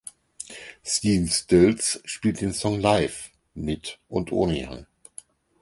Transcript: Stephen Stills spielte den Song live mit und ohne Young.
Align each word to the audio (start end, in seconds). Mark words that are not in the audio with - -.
Stephen 0.83 1.27
Stills 1.29 2.01
spielte 2.05 2.39
den 2.45 2.53
Song 2.53 2.79
live 2.79 3.29
mit 3.53 3.99
und 4.07 4.31
ohne 4.31 4.57
Young. 4.67 4.87